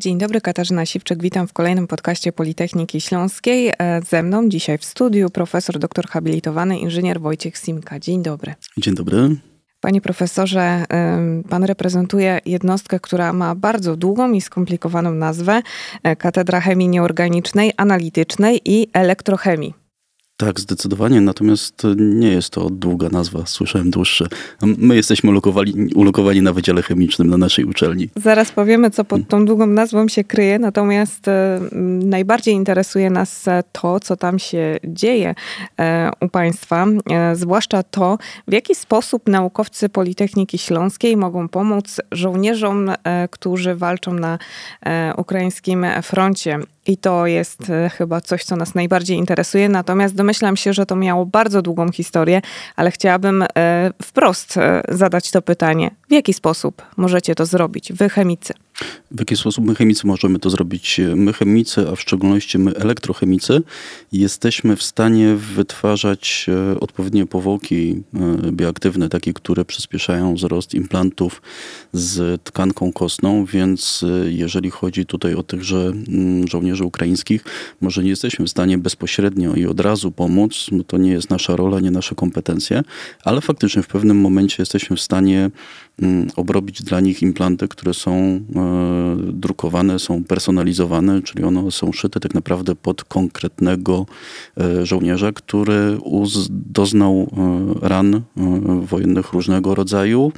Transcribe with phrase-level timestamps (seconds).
[0.00, 1.22] Dzień dobry, Katarzyna Siwczyk.
[1.22, 3.72] Witam w kolejnym podcaście Politechniki Śląskiej.
[3.78, 8.00] E, ze mną dzisiaj w studiu profesor doktor habilitowany inżynier Wojciech Simka.
[8.00, 8.54] Dzień dobry.
[8.76, 9.36] Dzień dobry.
[9.80, 10.84] Panie profesorze,
[11.48, 15.62] pan reprezentuje jednostkę, która ma bardzo długą i skomplikowaną nazwę
[16.02, 19.74] e, Katedra Chemii Nieorganicznej, Analitycznej i Elektrochemii.
[20.40, 24.26] Tak, zdecydowanie, natomiast nie jest to długa nazwa, słyszałem dłuższe.
[24.62, 28.08] My jesteśmy ulokowani, ulokowani na Wydziale Chemicznym na naszej uczelni.
[28.16, 31.60] Zaraz powiemy, co pod tą długą nazwą się kryje, natomiast e,
[32.02, 35.34] najbardziej interesuje nas to, co tam się dzieje
[35.80, 42.90] e, u Państwa, e, zwłaszcza to, w jaki sposób naukowcy Politechniki Śląskiej mogą pomóc żołnierzom,
[43.30, 44.38] którzy walczą na
[45.16, 46.58] ukraińskim froncie.
[46.88, 49.68] I to jest e, chyba coś, co nas najbardziej interesuje.
[49.68, 52.42] Natomiast domyślam się, że to miało bardzo długą historię,
[52.76, 55.90] ale chciałabym e, wprost e, zadać to pytanie.
[56.08, 58.54] W jaki sposób możecie to zrobić, wy chemicy?
[59.10, 61.00] W jaki sposób my chemicy możemy to zrobić?
[61.16, 63.62] My chemicy, a w szczególności my elektrochemicy,
[64.12, 66.46] jesteśmy w stanie wytwarzać
[66.80, 68.02] odpowiednie powłoki
[68.52, 71.42] bioaktywne, takie, które przyspieszają wzrost implantów
[71.92, 77.44] z tkanką kostną, więc jeżeli chodzi tutaj o tychże mm, żołnierzy, ukraińskich.
[77.80, 81.80] Może nie jesteśmy w stanie bezpośrednio i od razu pomóc, to nie jest nasza rola,
[81.80, 82.82] nie nasze kompetencje,
[83.24, 85.50] ale faktycznie w pewnym momencie jesteśmy w stanie
[86.02, 88.67] mm, obrobić dla nich implanty, które są e,
[89.32, 94.06] drukowane, są personalizowane, czyli one są szyte tak naprawdę pod konkretnego
[94.60, 95.98] e, żołnierza, który
[96.50, 97.30] doznał
[97.82, 98.22] e, ran
[98.82, 100.32] wojennych różnego rodzaju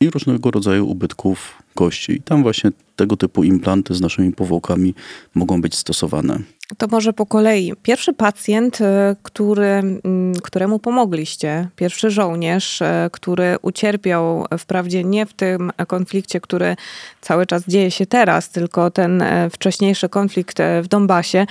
[0.00, 2.12] i różnego rodzaju ubytków kości.
[2.12, 4.94] I tam właśnie tego typu implanty z naszymi powłokami
[5.34, 6.38] mogą być stosowane.
[6.78, 7.72] To może po kolei.
[7.82, 15.32] Pierwszy pacjent, e, który, mm, któremu pomogliście, pierwszy żołnierz, e, który ucierpiał wprawdzie nie w
[15.32, 16.76] tym konflikcie, który
[17.20, 21.46] cały czas dzieje się teraz, tylko ten e, wcześniejszy konflikt w Donbasie,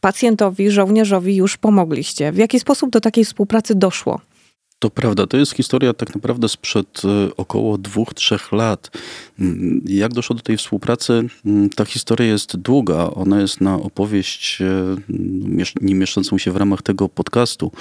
[0.00, 2.32] pacjentowi, żołnierzowi już pomogliście.
[2.32, 4.20] W jaki sposób do takiej współpracy doszło?
[4.82, 8.90] To prawda, to jest historia tak naprawdę sprzed e, około dwóch, trzech lat.
[9.40, 11.28] Mm, jak doszło do tej współpracy?
[11.46, 13.10] Mm, ta historia jest długa.
[13.14, 14.96] Ona jest na opowieść e,
[15.80, 17.72] nie mieszczącą się w ramach tego podcastu,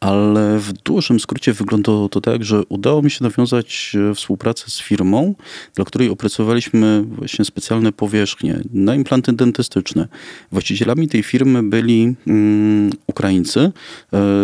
[0.00, 4.80] ale w dużym skrócie wyglądało to tak, że udało mi się nawiązać e, współpracę z
[4.80, 5.34] firmą,
[5.74, 10.08] dla której opracowaliśmy właśnie specjalne powierzchnie na implanty dentystyczne.
[10.52, 13.72] Właścicielami tej firmy byli um, Ukraińcy.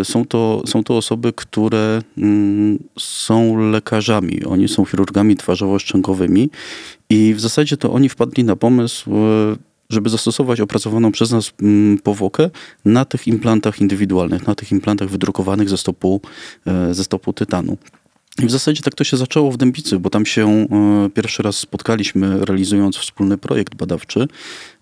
[0.05, 6.49] Są to, są to osoby, które Mm, są lekarzami, oni są chirurgami twarzowo-szczękowymi
[7.11, 9.57] i w zasadzie to oni wpadli na pomysł, e,
[9.91, 12.51] żeby zastosować opracowaną przez nas mm, powłokę
[12.85, 16.21] na tych implantach indywidualnych, na tych implantach wydrukowanych ze stopu,
[16.67, 17.77] e, ze stopu tytanu.
[18.43, 20.67] I w zasadzie tak to się zaczęło w Dębicy, bo tam się e,
[21.15, 24.29] pierwszy raz spotkaliśmy, realizując wspólny projekt badawczy.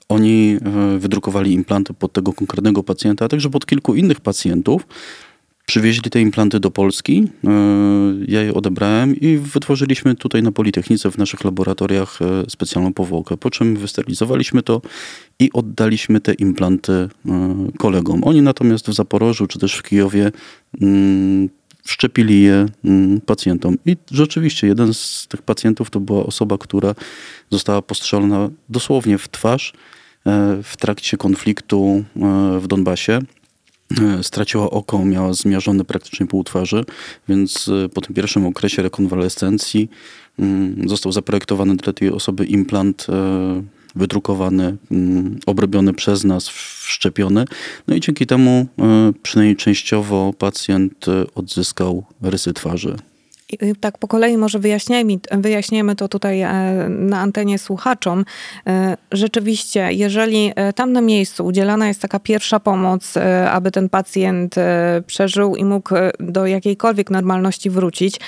[0.08, 0.58] Oni
[0.98, 4.86] wydrukowali implanty pod tego konkretnego pacjenta, a także pod kilku innych pacjentów.
[5.68, 7.50] Przywieźli te implanty do Polski, e,
[8.28, 13.50] ja je odebrałem i wytworzyliśmy tutaj na Politechnice w naszych laboratoriach e, specjalną powłokę, po
[13.50, 14.82] czym wystylizowaliśmy to
[15.38, 17.08] i oddaliśmy te implanty e,
[17.78, 18.24] kolegom.
[18.24, 20.32] Oni natomiast w Zaporożu czy też w Kijowie
[20.80, 21.48] mm,
[21.84, 23.76] wszczepili je mm, pacjentom.
[23.86, 26.94] I rzeczywiście jeden z tych pacjentów to była osoba, która
[27.50, 29.72] została postrzelona dosłownie w twarz
[30.62, 32.04] w trakcie konfliktu
[32.60, 33.20] w Donbasie.
[33.96, 36.84] E, straciła oko, miała zmiażone praktycznie pół twarzy,
[37.28, 39.90] więc e, po tym pierwszym okresie rekonwalescencji
[40.38, 43.62] mm, został zaprojektowany dla tej osoby implant e,
[43.94, 47.44] wydrukowany, mm, obrobiony przez nas, wszczepiony.
[47.86, 48.66] No i dzięki temu
[49.22, 52.96] przynajmniej częściowo pacjent odzyskał rysy twarzy.
[53.52, 54.58] I tak po kolei może
[55.32, 56.52] wyjaśniajmy, to tutaj e,
[56.88, 58.24] na antenie słuchaczom.
[58.66, 63.14] E, rzeczywiście, jeżeli e, tam na miejscu udzielana jest taka pierwsza pomoc,
[63.50, 64.54] aby ten pacjent
[65.06, 68.20] przeżył i mógł do jakiejkolwiek normalności wrócić,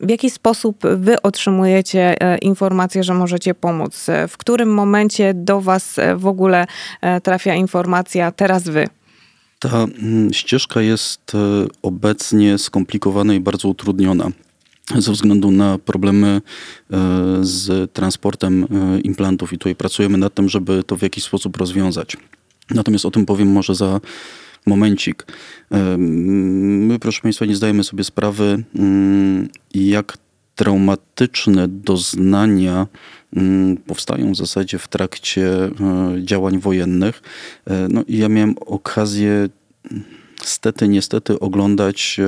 [0.00, 4.06] w jaki sposób wy otrzymujecie informację, że możecie pomóc?
[4.28, 6.66] W którym momencie do was w ogóle
[7.22, 8.88] trafia informacja, teraz wy?
[9.58, 11.32] Ta mm, ścieżka jest
[11.82, 14.30] obecnie skomplikowana i bardzo utrudniona
[14.98, 16.40] ze względu na problemy e,
[17.40, 22.16] z transportem e, implantów i tutaj pracujemy nad tym, żeby to w jakiś sposób rozwiązać.
[22.70, 24.00] Natomiast o tym powiem może za
[24.66, 25.26] momencik.
[25.70, 30.18] E, my, proszę Państwa, nie zdajemy sobie sprawy, mm, jak
[30.54, 32.86] traumatyczne doznania
[33.36, 35.70] mm, powstają w zasadzie w trakcie
[36.22, 37.22] działań wojennych.
[37.88, 39.48] No i ja miałem okazję
[40.44, 42.20] stety, niestety oglądać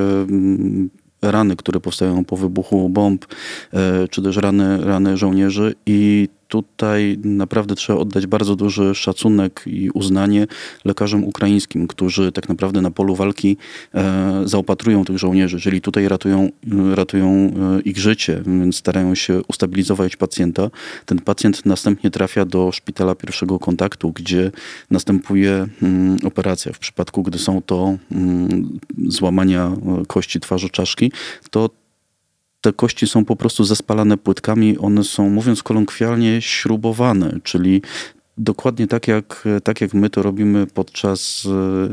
[1.22, 3.26] rany, które powstają po wybuchu bomb,
[3.72, 9.90] e, czy też rany, rany żołnierzy i tutaj naprawdę trzeba oddać bardzo duży szacunek i
[9.90, 10.46] uznanie
[10.84, 13.56] lekarzom ukraińskim, którzy tak naprawdę na polu walki
[13.94, 16.48] e, zaopatrują tych żołnierzy, czyli tutaj ratują,
[16.94, 20.70] ratują e, ich życie, więc starają się ustabilizować pacjenta.
[21.06, 24.50] Ten pacjent następnie trafia do szpitala pierwszego kontaktu, gdzie
[24.90, 26.72] następuje mm, operacja.
[26.72, 28.78] W przypadku, gdy są to mm,
[29.08, 31.12] złamania e, kości twarzy czaszki,
[31.50, 31.81] to
[32.62, 37.82] te kości są po prostu zespalane płytkami, one są, mówiąc kolokwialnie, śrubowane, czyli
[38.38, 41.88] dokładnie tak jak, tak jak my to robimy podczas e,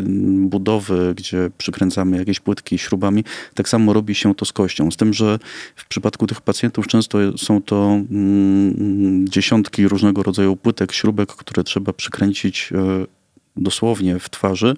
[0.48, 3.24] budowy, gdzie przykręcamy jakieś płytki śrubami,
[3.54, 4.92] tak samo robi się to z kością.
[4.92, 5.39] Z tym, że
[5.75, 11.94] w przypadku tych pacjentów często są to mm, dziesiątki różnego rodzaju płytek, śrubek, które trzeba
[11.94, 13.19] przykręcić e,
[13.57, 14.75] dosłownie w twarzy,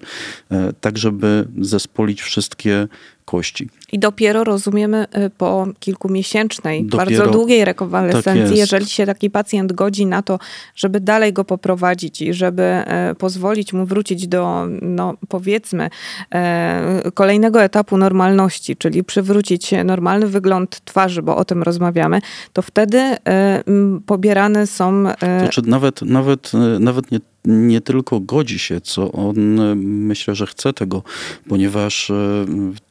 [0.50, 2.88] e, tak żeby zespolić wszystkie
[3.24, 3.68] kości.
[3.92, 9.72] I dopiero rozumiemy y, po kilkumiesięcznej, dopiero, bardzo długiej rekonwalescencji, tak jeżeli się taki pacjent
[9.72, 10.38] godzi na to,
[10.74, 15.90] żeby dalej go poprowadzić i żeby e, pozwolić mu wrócić do, no powiedzmy,
[16.34, 22.20] e, kolejnego etapu normalności, czyli przywrócić normalny wygląd twarzy, bo o tym rozmawiamy,
[22.52, 23.18] to wtedy e,
[24.06, 25.04] pobierane są...
[25.38, 29.36] Znaczy nawet, nawet, nawet nie nie tylko godzi się, co on
[29.76, 31.02] myślę, że chce tego,
[31.48, 32.12] ponieważ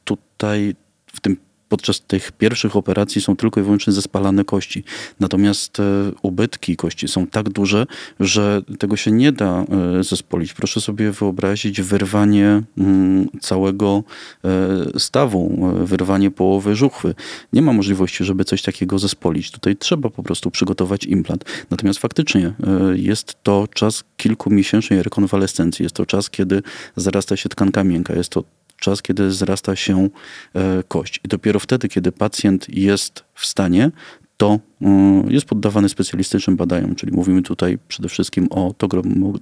[0.04, 0.74] tutaj
[1.06, 1.36] w tym
[1.72, 4.84] podczas tych pierwszych operacji są tylko i wyłącznie zespalane kości.
[5.20, 5.82] Natomiast e,
[6.22, 7.86] ubytki kości są tak duże,
[8.20, 9.64] że tego się nie da
[9.98, 10.54] e, zespolić.
[10.54, 14.02] Proszę sobie wyobrazić wyrwanie mm, całego
[14.44, 17.14] e, stawu, wyrwanie połowy żuchwy.
[17.52, 19.50] Nie ma możliwości, żeby coś takiego zespolić.
[19.50, 21.44] Tutaj trzeba po prostu przygotować implant.
[21.70, 22.52] Natomiast faktycznie
[22.94, 25.82] jest to czas kilkumiesięcznej rekonwalescencji.
[25.82, 26.62] Jest to czas, kiedy
[26.96, 28.14] zarasta się tkanka miękka.
[28.14, 28.44] Jest to
[28.82, 30.08] czas, kiedy wzrasta się
[30.54, 31.20] e, kość.
[31.24, 33.90] I dopiero wtedy, kiedy pacjent jest w stanie,
[34.36, 38.74] to e, jest poddawany specjalistycznym badaniom, czyli mówimy tutaj przede wszystkim o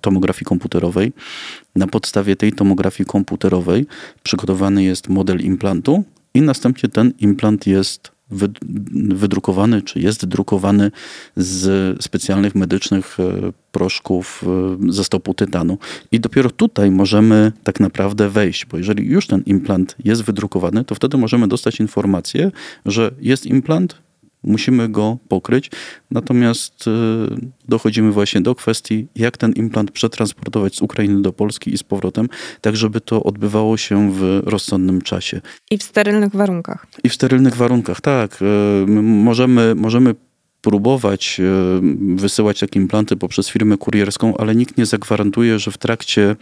[0.00, 1.12] tomografii komputerowej.
[1.76, 3.86] Na podstawie tej tomografii komputerowej
[4.22, 6.04] przygotowany jest model implantu
[6.34, 10.90] i następnie ten implant jest wydrukowany, czy jest drukowany
[11.36, 14.44] z specjalnych medycznych e, proszków
[14.88, 15.78] e, ze stopu tytanu.
[16.12, 20.94] I dopiero tutaj możemy tak naprawdę wejść, bo jeżeli już ten implant jest wydrukowany, to
[20.94, 22.50] wtedy możemy dostać informację,
[22.86, 23.98] że jest implant,
[24.42, 25.70] musimy go pokryć.
[26.10, 26.90] Natomiast y,
[27.68, 32.28] dochodzimy właśnie do kwestii, jak ten implant przetransportować z Ukrainy do Polski i z powrotem,
[32.60, 35.40] tak żeby to odbywało się w rozsądnym czasie.
[35.70, 36.86] I w sterylnych warunkach.
[37.04, 38.42] I w sterylnych warunkach, tak.
[38.42, 40.14] Y, możemy, możemy
[40.60, 41.80] próbować e,
[42.16, 46.36] wysyłać takie implanty poprzez firmę kurierską, ale nikt nie zagwarantuje, że w trakcie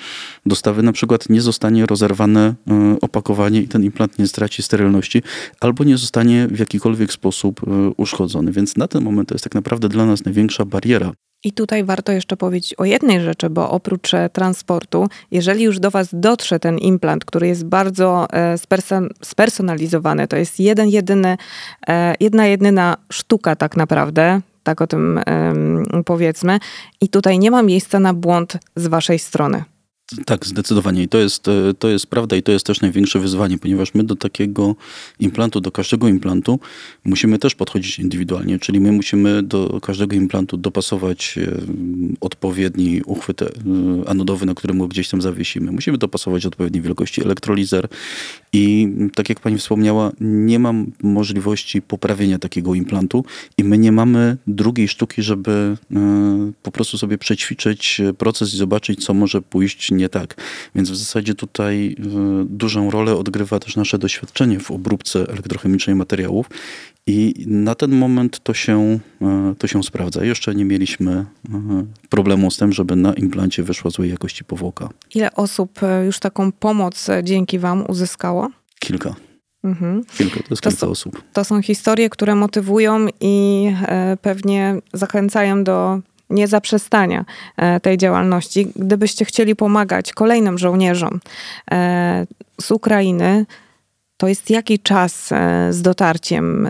[0.46, 5.22] dostawy na przykład nie zostanie rozerwane e, opakowanie i ten implant nie straci sterylności,
[5.60, 8.52] albo nie zostanie w jakikolwiek sposób e, uszkodzony.
[8.52, 11.12] Więc na ten moment to jest tak naprawdę dla nas największa bariera.
[11.44, 15.90] I tutaj warto jeszcze powiedzieć o jednej rzeczy, bo oprócz e, transportu, jeżeli już do
[15.90, 18.56] Was dotrze ten implant, który jest bardzo e,
[19.22, 21.36] spersonalizowany, to jest jeden, jedyny,
[21.88, 25.20] e, jedna jedyna sztuka tak naprawdę, tak o tym
[26.06, 26.58] powiedzmy,
[27.00, 29.64] i tutaj nie ma miejsca na błąd z Waszej strony.
[30.26, 31.02] Tak, zdecydowanie.
[31.02, 34.04] I to jest, e, to jest prawda i to jest też największe wyzwanie, ponieważ my
[34.04, 34.76] do takiego
[35.20, 36.60] implantu, do każdego implantu
[37.04, 41.52] musimy też podchodzić indywidualnie, czyli my musimy do każdego implantu dopasować e,
[42.20, 43.48] odpowiedni uchwyt e,
[44.06, 45.72] anodowy, na którym go gdzieś tam zawiesimy.
[45.72, 47.88] Musimy dopasować odpowiedniej wielkości elektrolizer
[48.52, 53.24] i tak jak pani wspomniała, nie mam możliwości poprawienia takiego implantu
[53.58, 55.76] i my nie mamy drugiej sztuki, żeby
[56.62, 60.34] po prostu sobie przećwiczyć proces i zobaczyć, co może pójść nie tak.
[60.74, 66.50] Więc w zasadzie tutaj e, dużą rolę odgrywa też nasze doświadczenie w obróbce elektrochemicznej materiałów
[67.06, 70.24] i na ten moment to się, e, to się sprawdza.
[70.24, 71.26] Jeszcze nie mieliśmy e,
[72.08, 74.88] problemu z tym, żeby na implancie wyszła złej jakości powłoka.
[75.14, 78.50] Ile osób już taką pomoc dzięki Wam uzyskało?
[78.78, 79.14] Kilka.
[79.64, 80.04] Mhm.
[80.18, 81.22] Kilka, to jest to kilka są, osób.
[81.32, 83.66] To są historie, które motywują i
[84.22, 87.24] pewnie zachęcają do niezaprzestania
[87.56, 88.72] e, tej działalności.
[88.76, 91.20] Gdybyście chcieli pomagać kolejnym żołnierzom
[91.70, 92.26] e,
[92.60, 93.46] z Ukrainy,
[94.16, 96.68] to jest jaki czas e, z dotarciem?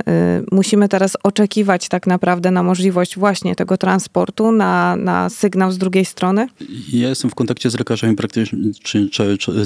[0.53, 6.05] Musimy teraz oczekiwać tak naprawdę na możliwość właśnie tego transportu, na, na sygnał z drugiej
[6.05, 6.49] strony?
[6.93, 8.59] Ja jestem w kontakcie z lekarzami praktycznie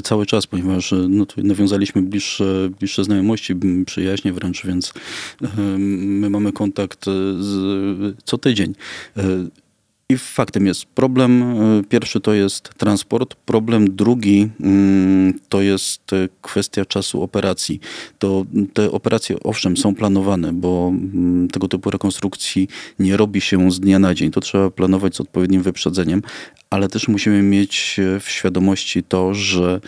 [0.03, 4.93] cały, czas, ponieważ no, nawiązaliśmy bliższe, bliższe znajomości, przyjaźnie wręcz, więc
[5.77, 7.05] my mamy kontakt
[7.39, 8.73] z, co tydzień
[10.13, 11.43] I faktem jest problem.
[11.43, 13.35] e, Pierwszy to jest transport.
[13.35, 17.79] Problem drugi mm, to jest e, kwestia czasu operacji.
[18.19, 22.67] To te operacje owszem są planowane, bo mm, tego typu rekonstrukcji
[22.99, 24.31] nie robi się z dnia na dzień.
[24.31, 26.21] To trzeba planować z odpowiednim wyprzedzeniem,
[26.69, 29.81] ale też musimy mieć e, w świadomości to, że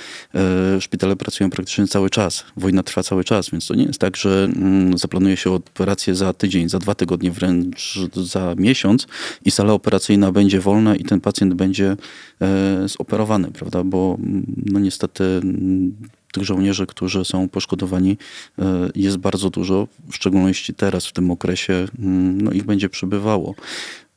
[0.79, 2.43] szpitale pracują praktycznie cały czas.
[2.57, 6.33] Wojna trwa cały czas, więc to nie jest tak, że mm, zaplanuje się operację za
[6.33, 9.07] tydzień, za dwa tygodnie, wręcz za miesiąc
[9.45, 11.97] i sala operacyjna będzie wolna i ten pacjent będzie
[12.41, 13.83] e, zoperowany, prawda?
[13.83, 15.95] Bo mm, no niestety mm,
[16.31, 18.17] tych żołnierzy, którzy są poszkodowani,
[18.59, 23.55] e, jest bardzo dużo, w szczególności teraz, w tym okresie, mm, no ich będzie przybywało.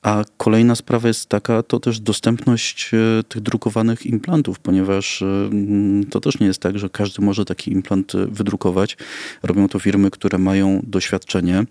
[0.02, 5.24] A kolejna sprawa jest taka, to też dostępność e, tych drukowanych implantów, ponieważ
[6.10, 8.96] to też nie jest tak, że każdy może taki implant wydrukować.
[9.42, 11.64] Robią to firmy, które mają doświadczenie.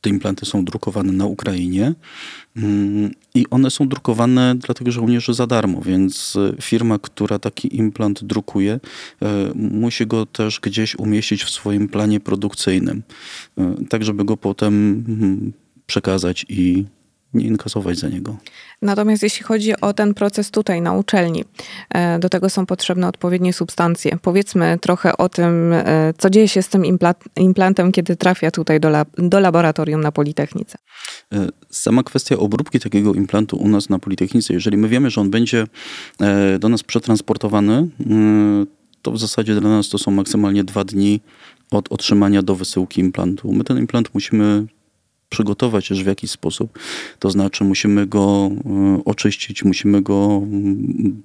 [0.00, 1.94] Te implanty są drukowane na Ukrainie
[2.56, 7.76] mm, i one są drukowane dla tych żołnierzy za darmo, więc e, firma, która taki
[7.76, 8.80] implant drukuje,
[9.22, 13.02] e, musi go też gdzieś umieścić w swoim planie produkcyjnym,
[13.58, 15.52] e, tak żeby go potem mm,
[15.86, 16.84] przekazać i
[17.36, 18.36] nie inkasować za niego.
[18.82, 21.44] Natomiast jeśli chodzi o ten proces tutaj na uczelni,
[21.90, 24.18] e, do tego są potrzebne odpowiednie substancje.
[24.22, 28.80] Powiedzmy trochę o tym, e, co dzieje się z tym impla- implantem, kiedy trafia tutaj
[28.80, 30.78] do, lab- do laboratorium na Politechnice.
[31.34, 35.30] E, Sama kwestia obróbki takiego implantu u nas na Politechnice, jeżeli my wiemy, że on
[35.30, 35.66] będzie
[36.60, 37.86] do nas przetransportowany, e,
[39.02, 41.20] to w zasadzie dla nas to są maksymalnie dwa dni
[41.70, 43.52] od otrzymania do wysyłki implantu.
[43.52, 44.66] My ten implant musimy
[45.28, 46.78] przygotować już w jakiś sposób.
[47.18, 51.22] To znaczy musimy go e, oczyścić, musimy go mm,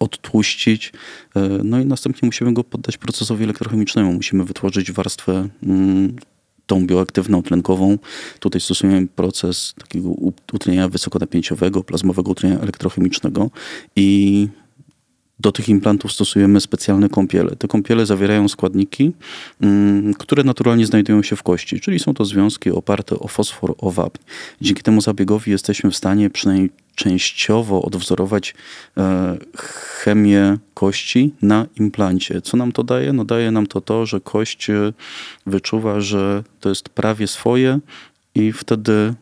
[0.00, 0.92] odtłuścić,
[1.36, 4.12] e, no i następnie musimy go poddać procesowi elektrochemicznemu.
[4.12, 6.16] Musimy wytworzyć warstwę mm,
[6.66, 7.98] tą bioaktywną, tlenkową.
[8.40, 10.08] Tutaj stosujemy proces takiego
[10.52, 13.50] utlenienia wysokonapięciowego, plazmowego utlenienia elektrochemicznego
[13.96, 14.48] i
[15.40, 17.56] do tych implantów stosujemy specjalne kąpiele.
[17.56, 19.12] Te kąpiele zawierają składniki,
[19.60, 23.90] mm, które naturalnie znajdują się w kości, czyli są to związki oparte o fosfor, o
[23.90, 24.20] wapń.
[24.60, 28.54] Dzięki temu zabiegowi jesteśmy w stanie przynajmniej częściowo odwzorować
[28.96, 32.42] e, chemię kości na implancie.
[32.42, 33.12] Co nam to daje?
[33.12, 34.92] No daje nam to to, że kość e,
[35.46, 37.78] wyczuwa, że to jest prawie swoje
[38.34, 39.14] i wtedy y,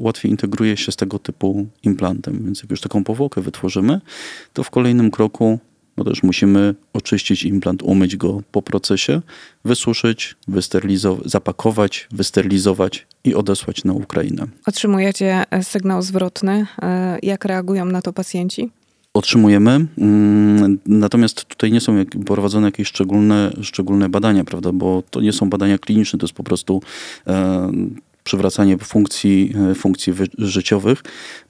[0.00, 2.44] łatwiej integruje się z tego typu implantem.
[2.44, 4.00] Więc jak już taką powłokę wytworzymy,
[4.52, 5.58] to w kolejnym kroku
[5.96, 9.20] no też musimy oczyścić implant, umyć go po procesie,
[9.64, 14.46] wysuszyć, wysterylizować, zapakować, wysterylizować i odesłać na Ukrainę.
[14.66, 16.66] Otrzymujecie e, sygnał zwrotny.
[16.82, 18.70] E, Jak reagują na to pacjenci?
[19.14, 25.32] Otrzymujemy, mm, natomiast tutaj nie są prowadzone jakieś szczególne, szczególne badania, prawda, bo to nie
[25.32, 26.82] są badania kliniczne, to jest po prostu
[27.26, 27.70] e,
[28.24, 31.02] przywracanie funkcji, e, funkcji wy- życiowych.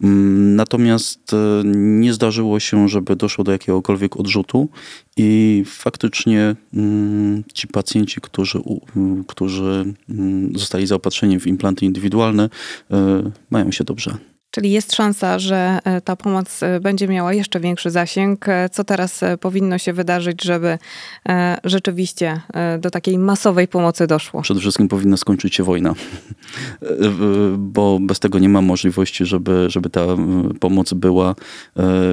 [0.02, 4.68] Mm, Natomiast e, nie zdarzyło się, żeby doszło do jakiegokolwiek odrzutu
[5.16, 12.48] i faktycznie mm, ci pacjenci, którzy, u- m, którzy mm, zostali zaopatrzeni w implanty indywidualne,
[12.90, 14.16] e, mają się dobrze.
[14.52, 18.48] Czyli jest szansa, że e, ta pomoc e, będzie miała jeszcze większy zasięg.
[18.48, 20.78] E, Co teraz powinno się wydarzyć, żeby
[21.64, 22.40] rzeczywiście
[22.78, 24.42] do takiej masowej pomocy doszło?
[24.42, 25.94] Przede wszystkim powinna skończyć się wojna,
[27.58, 30.06] bo bez tego nie ma możliwości, żeby, żeby ta
[30.60, 31.34] pomoc była,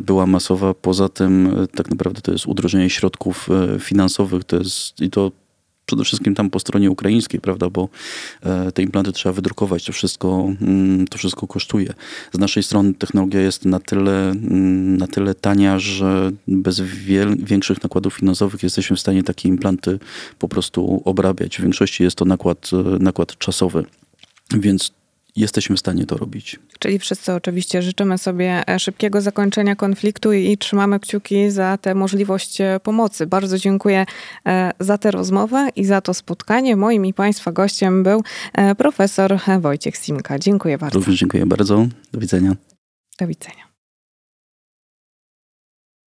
[0.04, 0.74] była masowa.
[0.74, 5.32] Poza tym tak naprawdę to jest udrożnienie środków finansowych, to jest i to
[5.90, 7.90] przede wszystkim tam po stronie ukraińskiej, prawda, bo
[8.44, 11.94] e, te implanty trzeba wydrukować, to wszystko, mm, to wszystko kosztuje.
[12.34, 16.82] Z naszej strony technologia jest na tyle, mm, na tyle tania, że bez
[17.38, 20.00] większych nakładów finansowych jesteśmy w stanie takie implanty
[20.40, 21.58] po prostu obrabiać.
[21.58, 23.86] W większości jest to nakład, e, nakład czasowy,
[24.54, 24.99] więc
[25.40, 26.60] jesteśmy w stanie to robić.
[26.80, 32.62] Czyli wszyscy oczywiście życzymy sobie e, szybkiego zakończenia konfliktu i trzymamy kciuki za tę możliwość
[32.62, 33.28] e, pomocy.
[33.28, 34.06] Bardzo dziękuję
[34.46, 36.76] e, za tę rozmowę i za to spotkanie.
[36.76, 38.24] Moim i Państwa gościem był
[38.78, 40.40] profesor Wojciech Simka.
[40.40, 41.00] Dziękuję bardzo.
[41.00, 41.88] Również dziękuję bardzo.
[42.12, 42.56] Do widzenia.
[43.20, 43.69] Do widzenia.